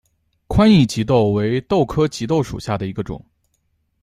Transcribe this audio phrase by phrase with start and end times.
[0.47, 3.23] 宽翼棘豆为豆科棘豆属下的一个种。